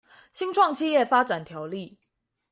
[0.33, 1.99] 新創企業發展條例